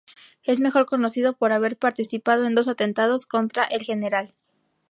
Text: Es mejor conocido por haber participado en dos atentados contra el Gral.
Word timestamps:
Es 0.41 0.59
mejor 0.59 0.87
conocido 0.87 1.33
por 1.37 1.53
haber 1.53 1.77
participado 1.77 2.47
en 2.47 2.55
dos 2.55 2.67
atentados 2.67 3.27
contra 3.27 3.65
el 3.65 3.85
Gral. 3.85 4.33